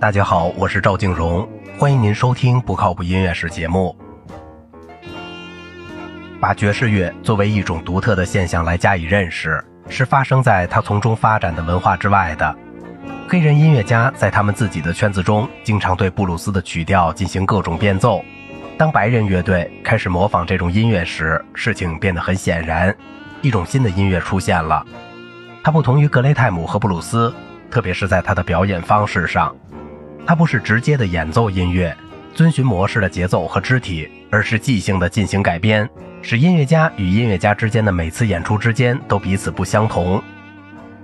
[0.00, 3.96] 大家好，我是赵静荣，欢迎您收听不靠谱音乐史节目。
[6.40, 12.56] 把爵士乐作为一种独特的现象来加以认识，是发生在它从中发展的文化之外的。
[13.28, 18.24] 黑人音乐家在他们自己的圈子中，经常对布鲁斯的曲调进行各种变奏。
[18.78, 22.96] 当白人乐队开始模仿这种音乐时，事情变得很显然，
[23.42, 24.86] 一种新的音乐出现了。
[25.64, 27.34] 它不同于格雷泰姆和布鲁斯，
[27.68, 29.54] 特别是在他的表演方式上，
[30.26, 31.96] 它不是直接的演奏音乐，
[32.34, 35.88] 遵循模式的节奏和肢体，而是即兴的进行改编，
[36.22, 40.22] 使音乐家与音乐家之间的每次演出之间都彼此不相同。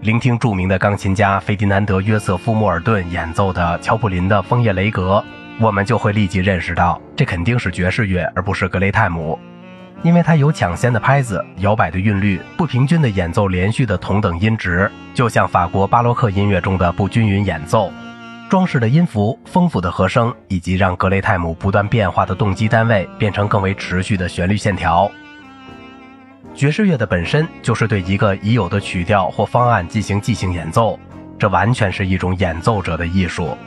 [0.03, 5.15] 聆听著名的钢琴家费迪南德·约瑟夫·莫尔顿演奏的乔普林的《枫叶雷格》，
[5.59, 9.39] 我们就会立即认识到，这肯定是爵士乐，而不是格雷泰姆，
[10.03, 17.91] 因为它有抢先的拍子、摇摆的韵律、不平均的演奏、连续的同等音值，就像法国巴洛克音乐中的不均匀演奏、
[18.55, 25.11] 装饰的音符、丰富的和声，以及让格雷泰姆不断变化的动机单位变成更为持续的旋律线条。
[26.55, 30.97] 爵士乐的本身就是对一个已有的曲调或方案进行即兴演奏，
[31.37, 33.59] 这完全是一种演奏者的艺术。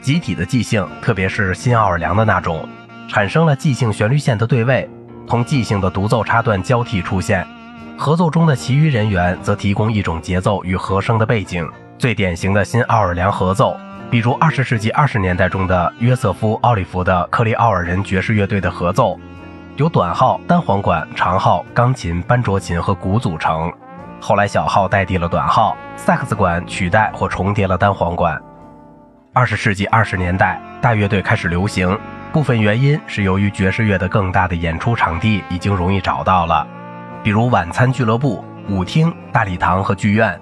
[0.00, 2.64] 集体的即兴，特别是新奥尔良的那种，
[3.08, 4.88] 产生了即兴旋律线的对位，
[5.26, 7.44] 同即兴的独奏插段交替出现。
[7.96, 11.68] 合奏中的其余人员则提供一种节奏与和声的背景。
[11.98, 13.76] 最典型的新奥尔良合奏，
[14.10, 19.20] 比如二十世纪二十年代中的约瑟夫·奥利弗的克利奥尔人爵士乐队的合奏。
[19.76, 23.70] 由短号、单簧管、长号、钢琴、班卓琴和鼓组成。
[24.18, 28.40] 后来小号代替了短号，萨克斯管取代或重叠了单簧管。
[29.34, 31.96] 二十世纪二十年代，大乐队开始流行，
[32.32, 36.66] 部分原因是由于爵士乐的更大的演出场地已经容易找到了，
[37.22, 40.40] 比如晚餐俱乐部、舞厅、大礼堂和剧院。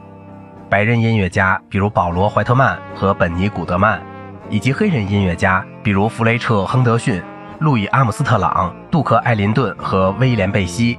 [0.69, 4.03] 白人音乐家，比如保罗·怀特曼和本尼·古德曼，
[4.51, 7.23] 以及黑人音乐家，比如弗雷彻·亨德逊。
[7.61, 10.99] 路易·阿姆斯特朗、杜克·艾林顿和威廉·贝西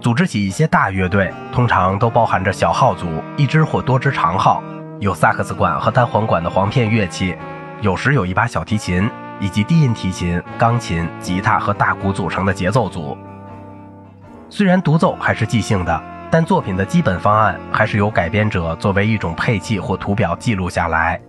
[0.00, 4.62] 组织起一些大乐队，通常都包含着小号组，一支或多支长号，
[4.98, 7.36] 有萨克斯管和单簧管的簧片乐器，
[7.80, 9.08] 有时有一把小提琴，
[9.40, 13.16] 以及低音提琴、钢琴、吉他和大鼓组成的节奏组。
[14.50, 16.02] 虽然独奏还是即兴的，
[16.34, 21.20] 但作品的基本方案还是由改编者作为一种配器或图表记录下来。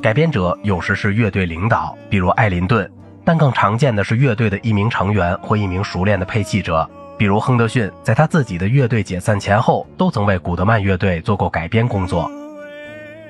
[0.00, 2.88] 改编者有时是乐队领导，比如艾林顿。
[3.24, 6.88] 但更常见的是乐队的一名成员或一名熟练的配器者，
[7.18, 12.30] 比如亨德逊，在他自己的乐队解散前后，都曾为古德曼乐队做过改编工作。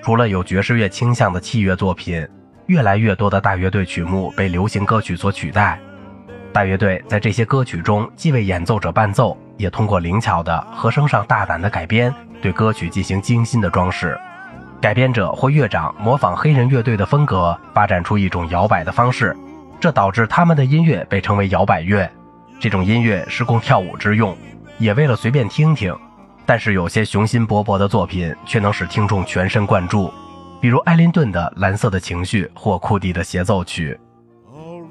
[0.02, 2.28] 除了有爵士乐倾向的器乐作品，
[2.66, 5.80] 越来越多的大乐队曲目被流行歌曲所取代。
[6.52, 14.18] 大乐队在这些歌曲中既为演奏者伴奏，也通过灵巧的和声上大胆的改编，对歌曲进行精心的装饰。
[14.80, 19.36] 改编者或乐长模仿黑人乐队的风格，发展出一种摇摆的方式。
[19.80, 22.10] 这导致他们的音乐被称为摇摆乐。
[22.58, 24.36] 这种音乐是供跳舞之用，
[24.78, 25.96] 也为了随便听听。
[26.44, 30.12] 但是有些雄心勃勃的作品却能使听众全神贯注，
[30.60, 33.98] 比如艾林顿的《蓝色的情绪》或库蒂的协奏曲。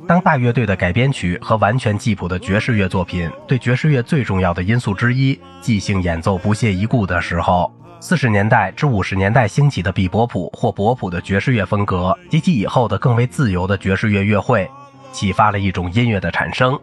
[0.07, 7.69] 当大乐队的改编曲和完全记谱的爵士乐作品对爵士乐最重要的因素之一——即兴演奏不屑一顾的时候，
[7.99, 14.69] 四十年代至五十年代兴起的比伯普或伯普的爵士乐风格及其以后的更为自由的爵士乐乐会。
[15.11, 16.79] 启发了一种音乐的产生，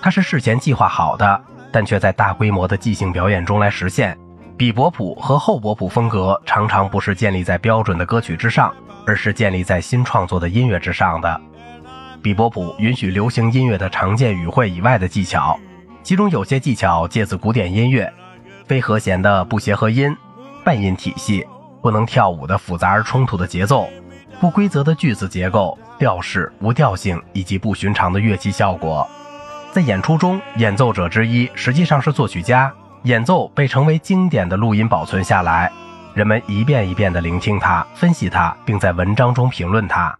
[0.00, 1.42] 它是事前计划好的，
[1.72, 4.16] 但却在大规模的即兴表演中来实现。
[4.56, 8.72] 比伯普和后波普风格常常不是建立在标准的歌曲之上，
[9.04, 11.40] 而是建立在新创作的音乐之上的。
[12.22, 15.58] 比波普允许流行音乐的常见语汇以外的技巧，
[16.02, 18.10] 其中有些技巧借自古典音乐，
[18.66, 20.16] 非和弦的不协和音、
[20.64, 21.46] 半音体系、
[21.80, 23.88] 不能跳舞的复杂而冲突的节奏、
[24.40, 25.76] 不规则的句子结构。
[25.98, 29.08] 调式、无调性以及不寻常的乐器效果，
[29.70, 32.72] 在演出中，演奏者之一实际上是作曲家。
[33.04, 35.70] 演奏被成为经典的录音保存下来，
[36.12, 40.16] 人们一遍一遍地聆听它、分析它，并在文章中评论它。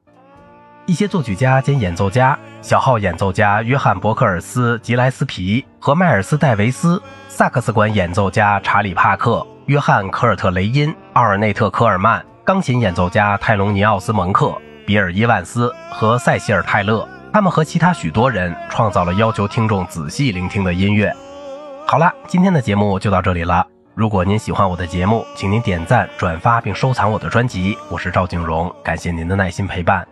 [0.86, 14.52] 一些作曲家兼演奏家，小号演奏家约翰·伯克尔斯·吉莱斯皮和迈尔斯·戴维斯，萨克斯管演奏家查理·帕克、约翰·科尔特雷因、奥尔内特·科尔曼，钢琴演奏家泰隆尼奥斯·蒙克。
[14.84, 21.14] 比尔·伊万斯和塞西尔·泰勒，他们和其他许多人创造了要求听众仔细聆听的音乐。
[21.86, 23.64] 好了，今天的节目就到这里了。
[23.94, 27.78] 如果您喜欢我的节目，请您点赞、转发并收藏我的专辑。
[27.88, 30.04] 我是赵景荣，感谢您的耐心陪伴。